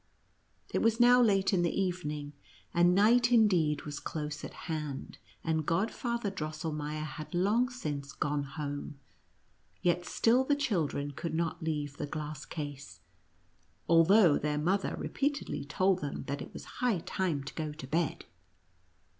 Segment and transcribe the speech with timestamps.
[0.73, 2.33] It was now late in the evening,
[2.73, 7.69] and night, ^ 'OSS incleecl, was close at hand, and Godfather Di elmeier had long
[7.69, 8.97] since gone home,
[9.83, 13.01] yet still the children could not leave the glass case,
[13.87, 18.25] although their mother repeatedly told them that it was high time to go to bed.